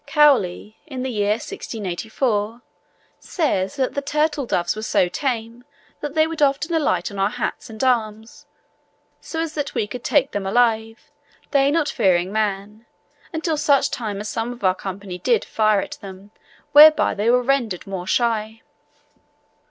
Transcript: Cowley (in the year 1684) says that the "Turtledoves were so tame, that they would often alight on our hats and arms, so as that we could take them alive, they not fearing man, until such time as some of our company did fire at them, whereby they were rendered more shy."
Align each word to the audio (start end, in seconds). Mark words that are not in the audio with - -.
Cowley 0.07 0.79
(in 0.87 1.03
the 1.03 1.11
year 1.11 1.33
1684) 1.33 2.63
says 3.19 3.75
that 3.75 3.93
the 3.93 4.01
"Turtledoves 4.01 4.75
were 4.75 4.81
so 4.81 5.07
tame, 5.07 5.63
that 5.99 6.15
they 6.15 6.25
would 6.25 6.41
often 6.41 6.73
alight 6.73 7.11
on 7.11 7.19
our 7.19 7.29
hats 7.29 7.69
and 7.69 7.83
arms, 7.83 8.47
so 9.19 9.39
as 9.41 9.53
that 9.53 9.75
we 9.75 9.85
could 9.85 10.03
take 10.03 10.31
them 10.31 10.47
alive, 10.47 11.11
they 11.51 11.69
not 11.69 11.87
fearing 11.87 12.31
man, 12.31 12.87
until 13.31 13.57
such 13.57 13.91
time 13.91 14.19
as 14.19 14.27
some 14.27 14.51
of 14.51 14.63
our 14.63 14.73
company 14.73 15.19
did 15.19 15.45
fire 15.45 15.81
at 15.81 15.99
them, 16.01 16.31
whereby 16.71 17.13
they 17.13 17.29
were 17.29 17.43
rendered 17.43 17.85
more 17.85 18.07
shy." 18.07 18.63